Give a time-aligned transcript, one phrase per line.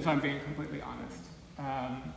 [0.00, 1.24] if I'm being completely honest.
[1.58, 2.14] Um,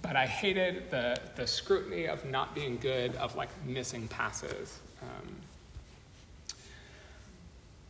[0.00, 4.78] but I hated the, the scrutiny of not being good, of like missing passes.
[5.02, 5.34] Um,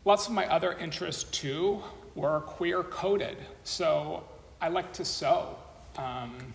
[0.06, 1.82] lots of my other interests too
[2.14, 3.36] were queer coded.
[3.64, 4.24] So
[4.62, 5.54] I like to sew.
[5.98, 6.54] Um,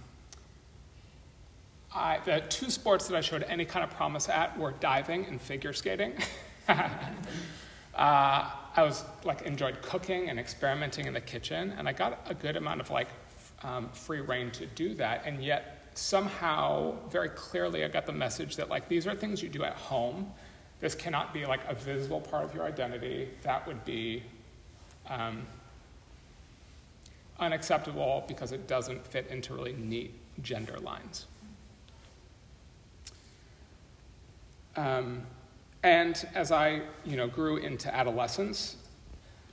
[1.93, 5.39] I, the two sports that I showed any kind of promise at were diving and
[5.39, 6.13] figure skating.
[7.95, 12.33] uh, I was like enjoyed cooking and experimenting in the kitchen, and I got a
[12.33, 13.09] good amount of like
[13.63, 15.23] um, free reign to do that.
[15.25, 19.49] And yet somehow, very clearly, I got the message that like these are things you
[19.49, 20.31] do at home.
[20.79, 23.29] This cannot be like a visible part of your identity.
[23.43, 24.23] That would be
[25.09, 25.45] um,
[27.39, 31.27] unacceptable because it doesn't fit into really neat gender lines.
[34.77, 35.23] Um,
[35.83, 38.75] and as I you know, grew into adolescence,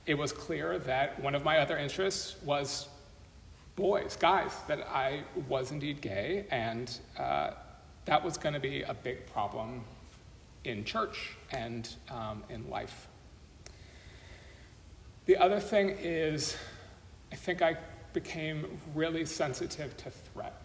[0.05, 2.87] it was clear that one of my other interests was
[3.75, 7.51] boys, guys, that I was indeed gay, and uh,
[8.05, 9.83] that was going to be a big problem
[10.65, 13.07] in church and um, in life.
[15.27, 16.57] The other thing is,
[17.31, 17.77] I think I
[18.13, 20.61] became really sensitive to threat.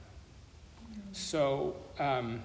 [1.13, 2.43] So, um,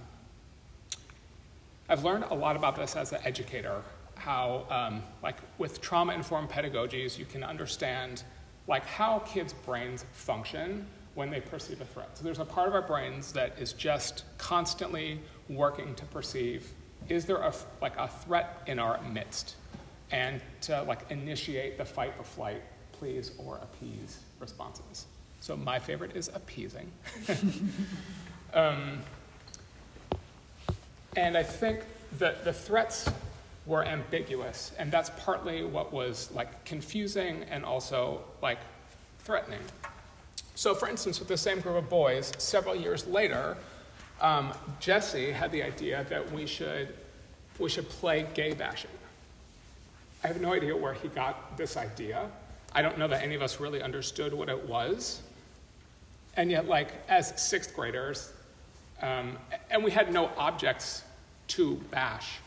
[1.89, 3.81] I've learned a lot about this as an educator,
[4.13, 8.23] how, um, like, with trauma informed pedagogies, you can understand,
[8.67, 12.15] like, how kids' brains function when they perceive a threat.
[12.15, 16.71] So, there's a part of our brains that is just constantly working to perceive
[17.07, 19.55] is there a, like, a threat in our midst?
[20.11, 25.05] And to, like, initiate the fight or flight, please, or appease responses.
[25.39, 26.91] So, my favorite is appeasing.
[28.53, 28.99] um,
[31.19, 31.81] and I think
[32.17, 33.09] that the threats
[33.65, 38.59] were ambiguous, and that's partly what was like confusing and also like
[39.19, 39.59] threatening.
[40.55, 43.57] So, for instance, with the same group of boys, several years later,
[44.21, 46.93] um, Jesse had the idea that we should
[47.59, 48.89] we should play gay bashing.
[50.23, 52.29] I have no idea where he got this idea.
[52.73, 55.21] I don't know that any of us really understood what it was.
[56.37, 58.31] And yet, like as sixth graders,
[59.01, 59.37] um,
[59.69, 61.03] and we had no objects
[61.49, 62.39] to bash.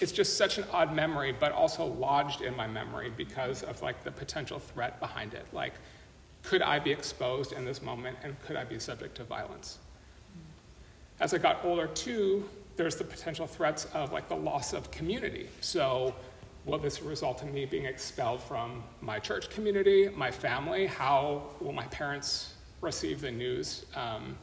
[0.00, 4.02] It's just such an odd memory, but also lodged in my memory because of like
[4.04, 5.46] the potential threat behind it.
[5.52, 5.74] Like,
[6.42, 9.78] could I be exposed in this moment and could I be subject to violence?
[11.20, 15.48] As I got older too, there's the potential threats of like the loss of community.
[15.60, 16.14] So
[16.64, 20.86] will this result in me being expelled from my church community, my family?
[20.86, 24.36] How will my parents receive the news um,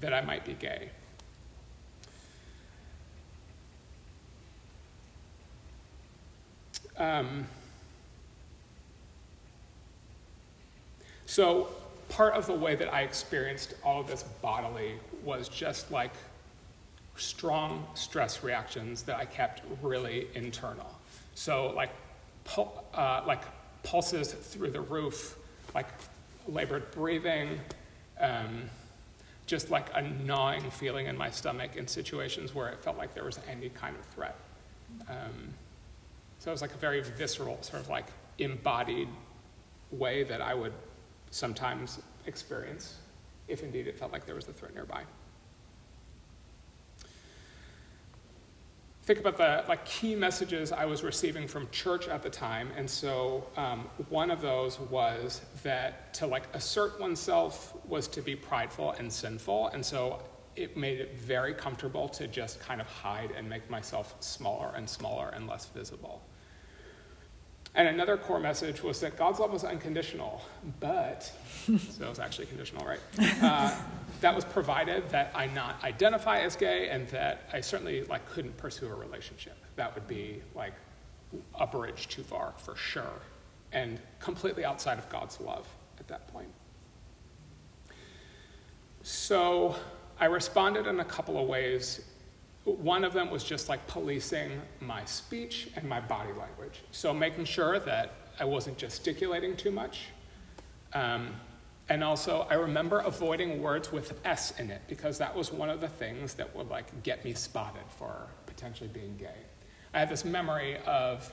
[0.00, 0.90] that I might be gay?
[6.98, 7.46] Um,
[11.26, 11.68] so,
[12.08, 14.94] part of the way that I experienced all of this bodily
[15.24, 16.12] was just like
[17.16, 20.90] strong stress reactions that I kept really internal.
[21.34, 21.90] So, like,
[22.56, 23.42] uh, like
[23.82, 25.36] pulses through the roof,
[25.74, 25.86] like
[26.48, 27.60] labored breathing,
[28.20, 28.62] um,
[29.46, 33.24] just like a gnawing feeling in my stomach in situations where it felt like there
[33.24, 34.36] was any kind of threat.
[35.08, 35.54] Um,
[36.38, 38.06] so it was like a very visceral, sort of like
[38.38, 39.08] embodied
[39.90, 40.72] way that I would
[41.30, 42.96] sometimes experience
[43.48, 45.02] if indeed it felt like there was a threat nearby.
[49.02, 52.88] Think about the like key messages I was receiving from church at the time, and
[52.88, 58.92] so um, one of those was that to like assert oneself was to be prideful
[58.92, 60.22] and sinful, and so
[60.58, 64.88] it made it very comfortable to just kind of hide and make myself smaller and
[64.88, 66.22] smaller and less visible.
[67.74, 70.42] And another core message was that God's love was unconditional,
[70.80, 71.22] but,
[71.66, 73.00] so it was actually conditional, right?
[73.40, 73.74] Uh,
[74.20, 78.56] that was provided that I not identify as gay and that I certainly like couldn't
[78.56, 79.56] pursue a relationship.
[79.76, 80.72] That would be like
[81.54, 83.20] a bridge too far for sure
[83.70, 85.68] and completely outside of God's love
[86.00, 86.48] at that point.
[89.02, 89.76] So
[90.20, 92.00] I responded in a couple of ways
[92.76, 96.82] one of them was just like policing my speech and my body language.
[96.90, 100.08] So making sure that I wasn't gesticulating too much.
[100.92, 101.34] Um,
[101.88, 105.80] and also, I remember avoiding words with S in it because that was one of
[105.80, 109.38] the things that would like get me spotted for potentially being gay.
[109.94, 111.32] I have this memory of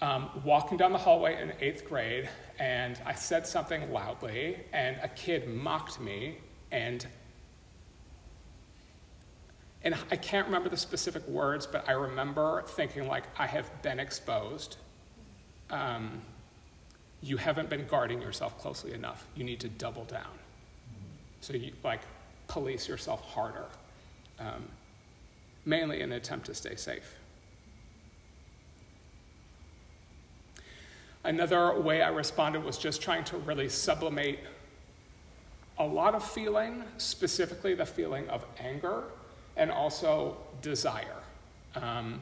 [0.00, 2.28] um, walking down the hallway in eighth grade,
[2.60, 6.38] and I said something loudly, and a kid mocked me,
[6.70, 7.04] and
[9.82, 13.98] and I can't remember the specific words, but I remember thinking like I have been
[13.98, 14.76] exposed.
[15.70, 16.20] Um,
[17.22, 19.26] you haven't been guarding yourself closely enough.
[19.34, 20.38] You need to double down.
[21.40, 22.00] So you like
[22.48, 23.66] police yourself harder,
[24.38, 24.68] um,
[25.64, 27.16] mainly in an attempt to stay safe.
[31.24, 34.40] Another way I responded was just trying to really sublimate
[35.78, 39.04] a lot of feeling, specifically the feeling of anger
[39.60, 41.22] and also desire.
[41.76, 42.20] Um,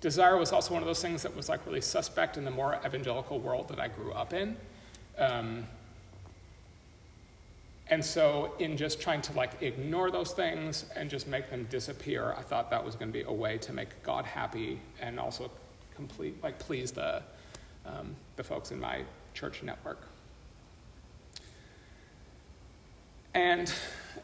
[0.00, 2.78] desire was also one of those things that was like really suspect in the more
[2.84, 4.56] evangelical world that I grew up in.
[5.16, 5.66] Um,
[7.88, 12.34] and so, in just trying to like ignore those things and just make them disappear,
[12.36, 15.48] I thought that was going to be a way to make God happy and also
[15.94, 17.22] complete, like, please the
[17.86, 19.02] um, the folks in my
[19.34, 20.08] church network.
[23.34, 23.72] And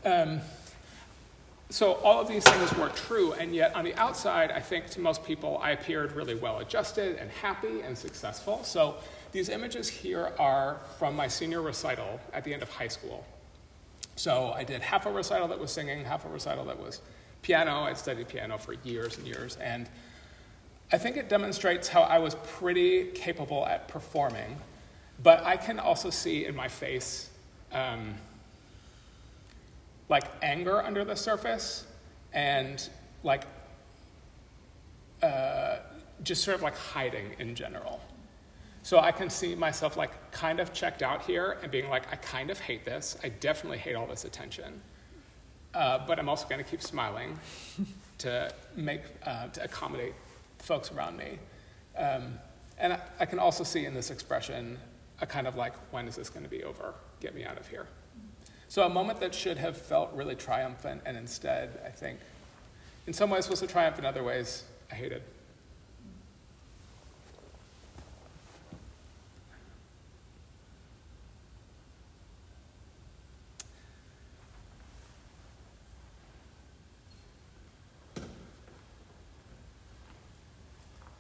[0.05, 0.41] um,
[1.71, 5.01] so all of these things were true, and yet on the outside, I think to
[5.01, 8.63] most people, I appeared really well adjusted and happy and successful.
[8.65, 8.97] So
[9.33, 13.25] these images here are from my senior recital at the end of high school.
[14.17, 17.01] So I did half a recital that was singing, half a recital that was
[17.41, 17.85] piano.
[17.85, 19.89] I'd studied piano for years and years, and
[20.93, 24.59] I think it demonstrates how I was pretty capable at performing,
[25.23, 27.31] but I can also see in my face
[27.73, 28.15] um,
[30.13, 31.87] like anger under the surface
[32.35, 32.91] and
[33.23, 33.45] like
[35.23, 35.79] uh,
[36.23, 37.99] just sort of like hiding in general.
[38.83, 42.17] So I can see myself like kind of checked out here and being like, I
[42.17, 43.17] kind of hate this.
[43.25, 44.83] I definitely hate all this attention.
[45.73, 47.39] Uh, but I'm also going to keep smiling
[48.19, 50.13] to make uh, to accommodate
[50.59, 51.39] folks around me.
[51.97, 52.39] Um,
[52.77, 54.79] and I, I, can also see in this expression
[55.23, 56.93] a kind of like, when is this going to be over?
[57.21, 57.87] Get me out of here.
[58.73, 62.19] So a moment that should have felt really triumphant, and instead, I think,
[63.07, 65.23] in some ways was a triumph, in other ways, I hated.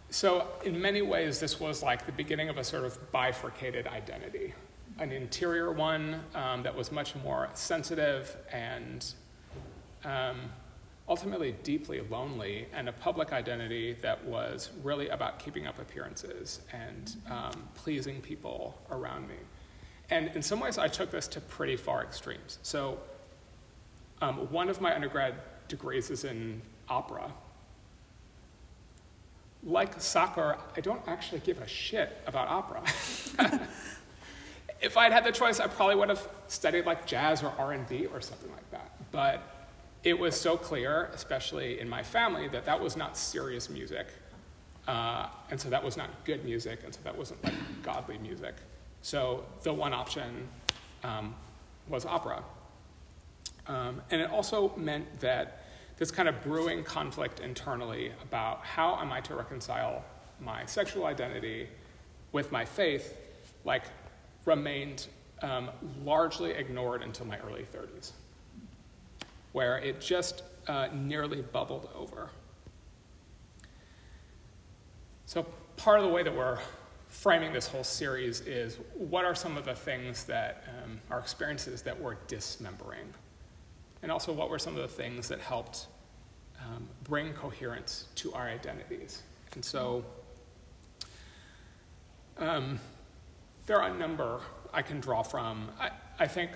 [0.08, 4.55] So, in many ways, this was like the beginning of a sort of bifurcated identity
[5.02, 9.14] an interior one um, that was much more sensitive and
[10.04, 10.37] um,
[11.08, 17.16] ultimately deeply lonely, and a public identity that was really about keeping up appearances and
[17.28, 19.34] um, pleasing people around me.
[20.08, 22.58] And in some ways, I took this to pretty far extremes.
[22.62, 22.98] So,
[24.20, 25.34] um, one of my undergrad
[25.66, 27.32] degrees is in opera,
[29.64, 32.82] like soccer, I don't actually give a shit about opera.
[34.82, 38.20] if I'd had the choice, I probably would have studied like jazz or R&B or
[38.20, 38.90] something like that.
[39.12, 39.43] But
[40.02, 44.08] it was so clear, especially in my family, that that was not serious music.
[44.88, 48.55] Uh, and so that was not good music, and so that wasn't like godly music.
[49.02, 50.49] So the one option
[51.05, 51.34] um,
[51.88, 52.43] was opera.
[53.69, 55.62] Um, and it also meant that
[55.99, 60.05] this kind of brewing conflict internally about how am I to reconcile
[60.40, 61.69] my sexual identity
[62.32, 63.19] with my faith,
[63.64, 63.84] like,
[64.44, 65.06] remained
[65.43, 65.71] um,
[66.05, 68.12] largely ignored until my early 30s,
[69.53, 72.31] where it just uh, nearly bubbled over.
[75.27, 75.47] So,
[75.77, 76.59] part of the way that we're
[77.09, 81.82] framing this whole series is what are some of the things that um, are experiences
[81.82, 83.13] that we're dismembering?
[84.03, 85.87] And also, what were some of the things that helped
[86.67, 89.22] um, bring coherence to our identities.
[89.55, 90.05] And so
[92.39, 92.79] um,
[93.66, 94.40] there are a number
[94.72, 95.69] I can draw from.
[95.78, 96.50] I, I think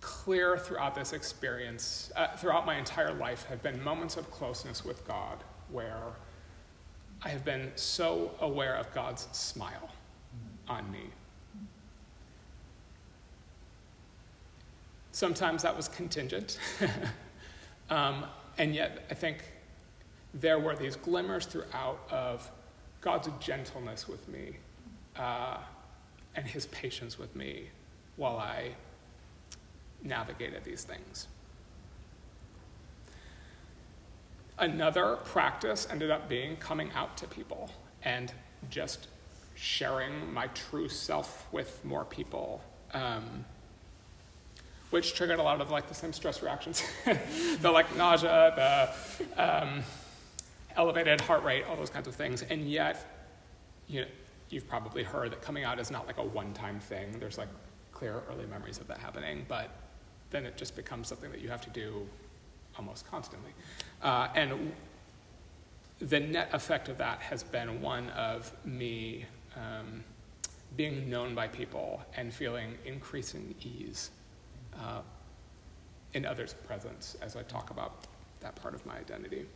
[0.00, 5.06] clear throughout this experience, uh, throughout my entire life, have been moments of closeness with
[5.06, 6.02] God where
[7.22, 9.90] I have been so aware of God's smile
[10.68, 11.04] on me.
[15.12, 16.58] Sometimes that was contingent.
[17.90, 18.24] um,
[18.58, 19.38] and yet, I think
[20.34, 22.50] there were these glimmers throughout of
[23.00, 24.56] God's gentleness with me
[25.16, 25.58] uh,
[26.34, 27.68] and his patience with me
[28.16, 28.72] while I
[30.02, 31.28] navigated these things.
[34.58, 37.70] Another practice ended up being coming out to people
[38.04, 38.32] and
[38.70, 39.08] just
[39.54, 42.62] sharing my true self with more people.
[42.94, 43.44] Um,
[44.92, 46.82] which triggered a lot of like the same stress reactions,
[47.60, 48.92] the like nausea,
[49.34, 49.82] the um,
[50.76, 52.42] elevated heart rate, all those kinds of things.
[52.42, 53.02] And yet,
[53.88, 54.06] you know,
[54.52, 57.18] you've probably heard that coming out is not like a one-time thing.
[57.18, 57.48] There's like
[57.92, 59.70] clear early memories of that happening, but
[60.30, 62.06] then it just becomes something that you have to do
[62.76, 63.50] almost constantly.
[64.02, 64.72] Uh, and
[66.00, 69.24] the net effect of that has been one of me
[69.56, 70.02] um,
[70.76, 74.10] being known by people and feeling increasing ease
[74.80, 75.00] uh,
[76.14, 78.06] in others' presence as I talk about
[78.40, 79.46] that part of my identity.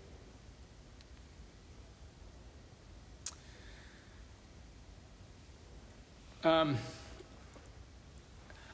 [6.47, 6.77] Um,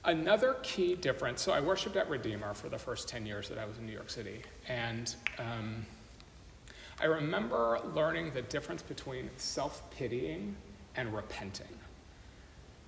[0.04, 3.64] another key difference so, I worshiped at Redeemer for the first 10 years that I
[3.64, 4.42] was in New York City.
[4.68, 5.86] And um,
[7.00, 10.54] I remember learning the difference between self pitying
[10.96, 11.78] and repenting.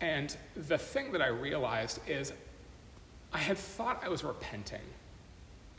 [0.02, 2.34] And the thing that I realized is
[3.32, 4.84] I had thought I was repenting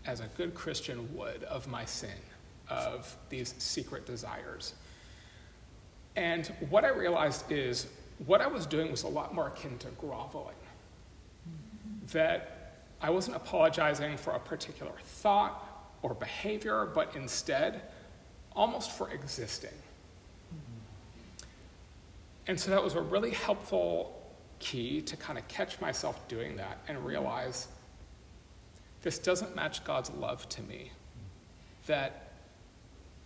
[0.07, 2.09] as a good Christian would of my sin,
[2.69, 4.74] of these secret desires.
[6.15, 7.85] And what I realized is
[8.25, 10.55] what I was doing was a lot more akin to groveling.
[12.12, 15.62] That I wasn't apologizing for a particular thought
[16.01, 17.81] or behavior, but instead,
[18.55, 19.72] almost for existing.
[22.48, 24.22] And so that was a really helpful
[24.60, 27.67] key to kind of catch myself doing that and realize
[29.01, 30.91] this doesn't match God's love to me.
[31.88, 32.25] That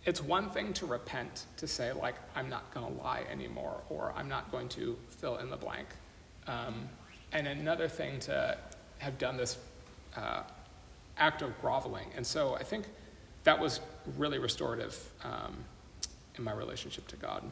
[0.04, 4.14] it's one thing to repent, to say, like, I'm not going to lie anymore, or
[4.16, 5.88] I'm not going to fill in the blank.
[6.46, 6.88] Um,
[7.32, 8.56] and another thing to
[8.98, 9.58] have done this
[10.16, 10.42] uh,
[11.18, 12.06] act of groveling.
[12.16, 12.86] And so I think
[13.44, 13.80] that was
[14.16, 15.56] really restorative um,
[16.36, 17.50] in my relationship to God.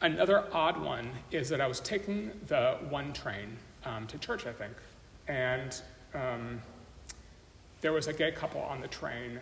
[0.00, 4.52] Another odd one is that I was taking the one train um, to church, I
[4.52, 4.74] think,
[5.26, 5.80] and
[6.14, 6.62] um,
[7.80, 9.38] there was a gay couple on the train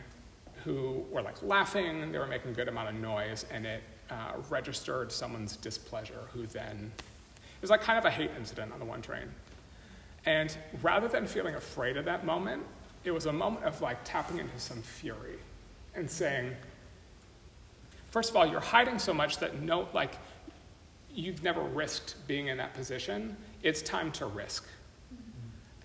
[0.64, 3.82] who were like laughing, and they were making a good amount of noise, and it
[4.10, 8.78] uh, registered someone's displeasure, who then it was like kind of a hate incident on
[8.78, 9.28] the one train.
[10.24, 12.62] And rather than feeling afraid of that moment,
[13.04, 15.38] it was a moment of like tapping into some fury
[15.94, 16.52] and saying,
[18.10, 20.16] first of all, you're hiding so much that no, like,
[21.14, 23.36] you've never risked being in that position.
[23.62, 24.66] It's time to risk.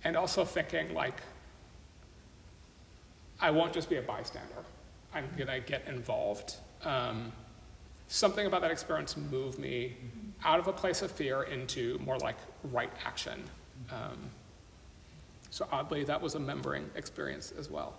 [0.04, 1.22] And also thinking, like,
[3.42, 4.64] I won't just be a bystander.
[5.14, 6.56] I'm to get involved.
[6.84, 7.32] Um,
[8.08, 9.98] something about that experience moved me
[10.44, 12.38] out of a place of fear into more like
[12.72, 13.44] right action.
[13.92, 14.30] Um,
[15.50, 17.96] so oddly, that was a membering experience as well.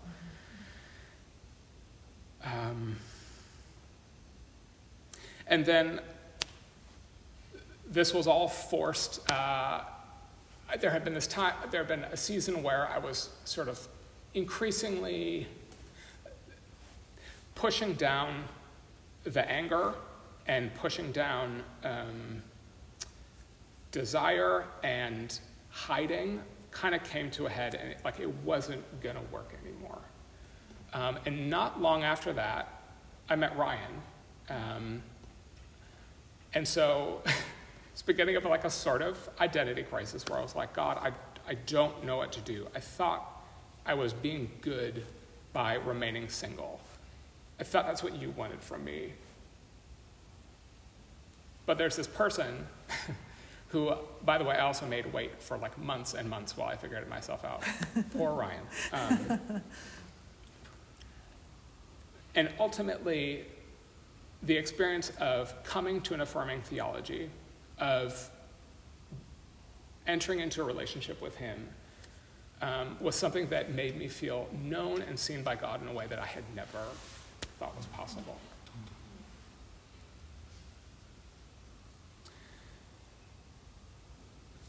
[2.44, 2.96] Um,
[5.46, 6.00] and then
[7.90, 9.30] this was all forced.
[9.30, 9.82] Uh,
[10.80, 11.54] there had been this time.
[11.70, 13.86] There had been a season where I was sort of
[14.34, 15.46] increasingly
[17.54, 18.44] pushing down
[19.24, 19.94] the anger
[20.46, 22.42] and pushing down um,
[23.92, 25.38] desire and
[25.70, 29.52] hiding kind of came to a head and it, like it wasn't going to work
[29.62, 29.98] anymore.
[30.94, 32.80] Um, and not long after that
[33.30, 34.02] i met ryan.
[34.50, 35.02] Um,
[36.54, 37.22] and so
[37.92, 41.12] it's beginning of like a sort of identity crisis where i was like god I,
[41.48, 42.68] I don't know what to do.
[42.74, 43.31] I thought
[43.84, 45.04] I was being good
[45.52, 46.80] by remaining single.
[47.58, 49.12] I thought that's what you wanted from me.
[51.66, 52.66] But there's this person
[53.68, 53.92] who,
[54.24, 57.02] by the way, I also made wait for like months and months while I figured
[57.02, 57.62] it myself out.
[58.12, 58.62] Poor Ryan.
[58.92, 59.62] Um,
[62.34, 63.44] and ultimately,
[64.42, 67.30] the experience of coming to an affirming theology,
[67.78, 68.30] of
[70.06, 71.68] entering into a relationship with him,
[72.62, 76.06] um, was something that made me feel known and seen by God in a way
[76.06, 76.78] that I had never
[77.58, 78.38] thought was possible.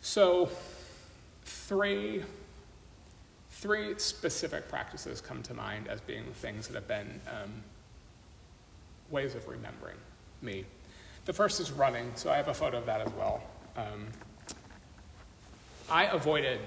[0.01, 0.49] So,
[1.45, 2.23] three,
[3.51, 7.63] three specific practices come to mind as being things that have been um,
[9.09, 9.97] ways of remembering
[10.41, 10.65] me.
[11.25, 13.43] The first is running, so I have a photo of that as well.
[13.77, 14.07] Um,
[15.89, 16.59] I avoided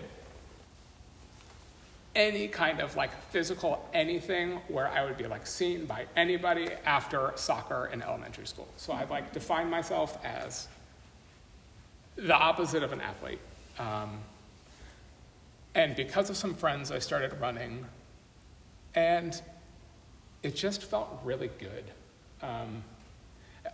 [2.17, 7.33] any kind of like physical anything where I would be like seen by anybody after
[7.37, 8.67] soccer in elementary school.
[8.77, 10.67] So I've like defined myself as
[12.17, 13.39] the opposite of an athlete.
[13.79, 14.19] Um,
[15.75, 17.85] and because of some friends, I started running,
[18.95, 19.39] and
[20.43, 21.85] it just felt really good.
[22.41, 22.83] Um,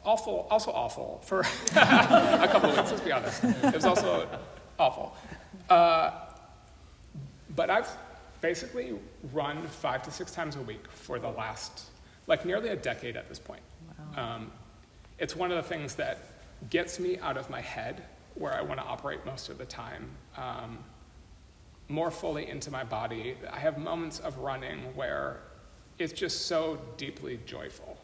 [0.04, 1.40] awful, also awful for
[1.76, 3.44] a couple of weeks, let's be honest.
[3.44, 4.28] It was also
[4.80, 5.16] awful.
[5.70, 6.10] Uh,
[7.54, 7.88] but I've
[8.42, 8.92] basically
[9.32, 11.84] run five to six times a week for the last,
[12.26, 13.62] like nearly a decade at this point.
[14.14, 14.34] Wow.
[14.34, 14.52] Um,
[15.18, 16.18] it's one of the things that
[16.68, 18.02] gets me out of my head
[18.34, 20.78] where I want to operate most of the time, um,
[21.88, 23.36] more fully into my body.
[23.50, 25.40] I have moments of running where
[25.98, 27.96] it's just so deeply joyful,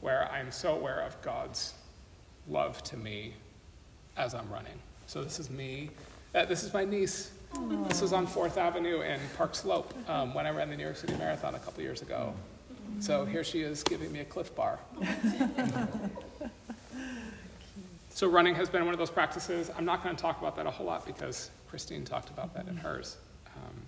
[0.00, 1.74] where I'm so aware of God's
[2.48, 3.34] love to me
[4.16, 4.78] as I'm running.
[5.06, 5.90] So this is me.
[6.34, 7.30] Uh, this is my niece.
[7.54, 7.88] Aww.
[7.88, 10.96] This was on Fourth Avenue in Park Slope um, when I ran the New York
[10.96, 12.34] City Marathon a couple years ago.
[13.00, 14.78] So here she is giving me a Clif Bar.
[18.10, 19.70] so running has been one of those practices.
[19.76, 22.68] I'm not going to talk about that a whole lot because Christine talked about that
[22.68, 23.16] in hers.
[23.54, 23.82] Um,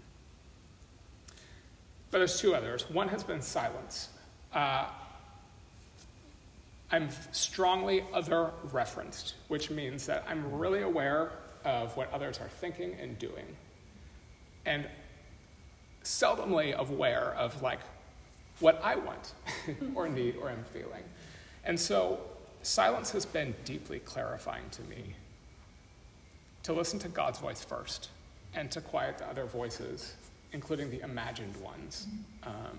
[2.10, 2.90] but there's two others.
[2.90, 4.08] One has been silence.
[4.52, 4.86] Uh,
[6.90, 11.32] I'm strongly other referenced, which means that I'm really aware
[11.64, 13.56] of what others are thinking and doing,
[14.66, 14.86] and
[16.04, 17.80] seldomly aware of like
[18.60, 19.34] what I want
[19.94, 21.04] or need or am feeling.
[21.64, 22.20] And so
[22.62, 25.14] silence has been deeply clarifying to me
[26.62, 28.10] to listen to God's voice first
[28.54, 30.14] and to quiet the other voices,
[30.52, 32.06] including the imagined ones.
[32.42, 32.78] Um,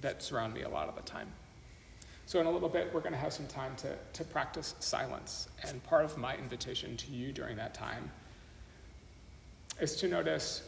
[0.00, 1.28] that surround me a lot of the time.
[2.26, 5.48] So, in a little bit, we're going to have some time to, to practice silence.
[5.62, 8.10] And part of my invitation to you during that time
[9.80, 10.62] is to notice,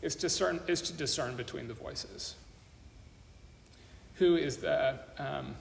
[0.00, 2.34] is, discern, is to discern between the voices.
[4.14, 5.54] Who is the, um,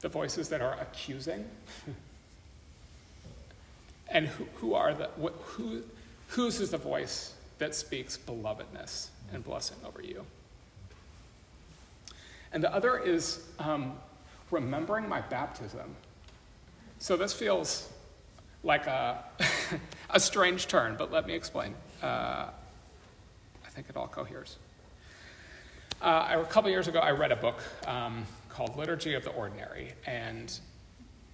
[0.00, 1.44] the voices that are accusing?
[4.08, 5.82] and who, who are the, who,
[6.28, 10.24] whose is the voice that speaks belovedness and blessing over you?
[12.52, 13.94] And the other is um,
[14.50, 15.94] remembering my baptism.
[16.98, 17.88] So this feels
[18.62, 19.24] like a,
[20.10, 21.74] a strange turn, but let me explain.
[22.02, 22.46] Uh,
[23.64, 24.56] I think it all coheres.
[26.00, 29.92] Uh, a couple years ago, I read a book um, called Liturgy of the Ordinary,
[30.06, 30.58] and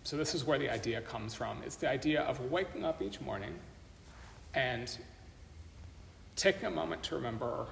[0.04, 1.62] so this is where the idea comes from.
[1.64, 3.54] It's the idea of waking up each morning
[4.54, 4.96] and
[6.36, 7.66] taking a moment to remember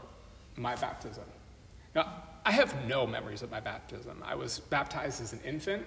[0.56, 1.24] my baptism.
[1.94, 4.22] Now, I have no memories of my baptism.
[4.24, 5.84] I was baptized as an infant,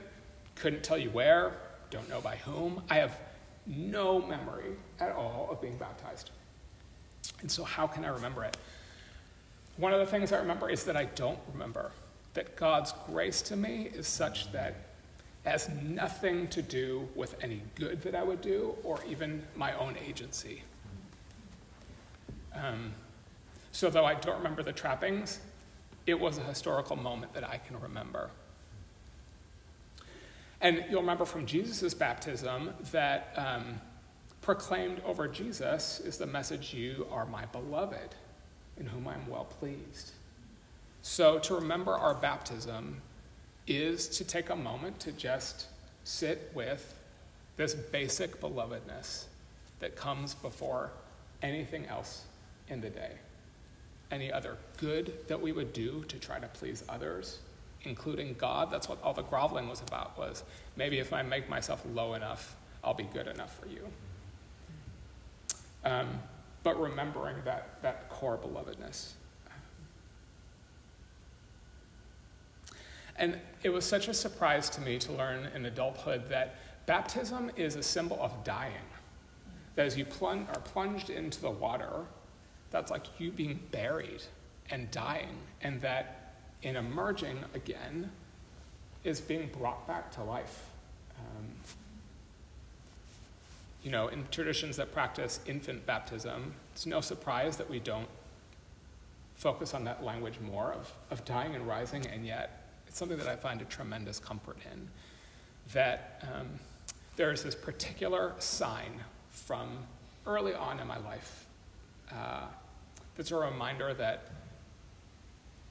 [0.56, 1.54] couldn't tell you where,
[1.90, 2.82] don't know by whom.
[2.90, 3.20] I have
[3.68, 6.32] no memory at all of being baptized.
[7.42, 8.58] And so, how can I remember it?
[9.78, 11.92] One of the things I remember is that I don't remember
[12.34, 14.76] that God's grace to me is such that
[15.46, 19.74] it has nothing to do with any good that I would do or even my
[19.78, 20.64] own agency.
[22.54, 22.94] Um,
[23.72, 25.40] so, though I don't remember the trappings,
[26.08, 28.30] it was a historical moment that I can remember.
[30.62, 33.80] And you'll remember from Jesus' baptism that um,
[34.42, 38.16] proclaimed over Jesus is the message You are my beloved,
[38.78, 40.12] in whom I am well pleased.
[41.02, 43.02] So to remember our baptism
[43.68, 45.68] is to take a moment to just
[46.04, 47.00] sit with
[47.58, 49.26] this basic belovedness
[49.80, 50.92] that comes before
[51.42, 52.26] anything else
[52.70, 53.12] in the day
[54.12, 57.40] any other good that we would do to try to please others,
[57.84, 58.72] including God.
[58.72, 60.44] That's what all the groveling was about was
[60.76, 63.88] maybe if I make myself low enough, I'll be good enough for you.
[65.84, 66.20] Um,
[66.64, 69.12] but remembering that, that core belovedness.
[73.18, 77.76] And it was such a surprise to me to learn in adulthood that baptism is
[77.76, 78.74] a symbol of dying.
[79.76, 82.06] That as you are plunged into the water,
[82.76, 84.22] that's like you being buried
[84.70, 88.12] and dying, and that in emerging again
[89.06, 90.66] is being brought back to life.
[91.18, 91.46] Um,
[93.82, 98.10] you know, in traditions that practice infant baptism, it's no surprise that we don't
[99.36, 103.30] focus on that language more of, of dying and rising, and yet it's something that
[103.30, 104.90] I find a tremendous comfort in.
[105.72, 106.50] That um,
[107.16, 109.00] there is this particular sign
[109.32, 109.78] from
[110.28, 111.46] early on in my life
[112.12, 112.48] uh,
[113.18, 114.30] it's a reminder that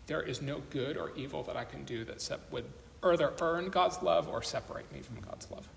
[0.06, 2.64] there is no good or evil that I can do that would
[3.02, 5.68] either earn God's love or separate me from God's love.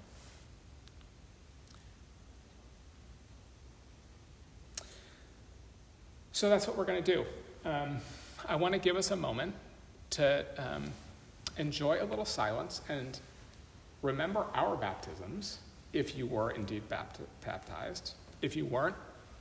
[6.31, 7.25] So that's what we're going to do.
[7.67, 7.97] Um,
[8.47, 9.55] I want to give us a moment
[10.11, 10.85] to um,
[11.57, 13.19] enjoy a little silence and
[14.01, 15.59] remember our baptisms
[15.93, 18.13] if you were indeed baptized.
[18.41, 18.95] If you weren't,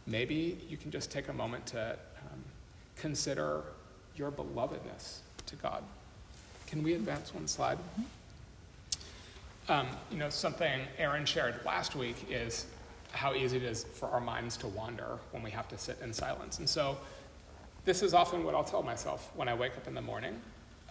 [0.06, 1.98] maybe you can just take a moment to
[2.96, 3.62] consider
[4.16, 5.82] your belovedness to God.
[6.66, 7.78] Can we advance one slide?
[9.68, 12.66] Um, you know, something Aaron shared last week is
[13.12, 16.12] how easy it is for our minds to wander when we have to sit in
[16.12, 16.58] silence.
[16.58, 16.96] And so,
[17.84, 20.40] this is often what I'll tell myself when I wake up in the morning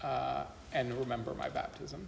[0.01, 2.07] uh, and remember my baptism.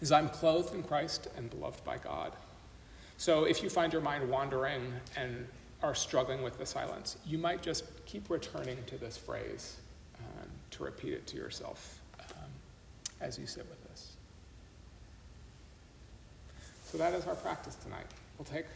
[0.00, 2.32] Is I'm clothed in Christ and beloved by God.
[3.18, 5.46] So if you find your mind wandering and
[5.82, 9.76] are struggling with the silence, you might just keep returning to this phrase
[10.18, 12.50] um, to repeat it to yourself um,
[13.20, 14.12] as you sit with this.
[16.84, 18.06] So that is our practice tonight.
[18.38, 18.66] We'll take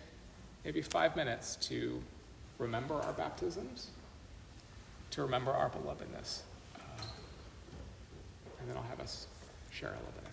[0.65, 2.03] maybe five minutes to
[2.59, 3.91] remember our baptisms,
[5.11, 6.41] to remember our belovedness,
[6.77, 7.03] uh,
[8.61, 9.27] and then I'll have us
[9.71, 10.26] share a little bit.